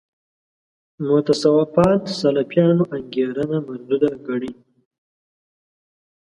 [1.07, 4.51] متصوفان سلفیانو انګېرنه مردوده ګڼي.